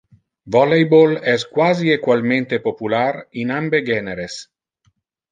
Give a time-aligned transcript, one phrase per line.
[0.53, 4.39] Volleyball es quasi equalmente popular in ambe generes.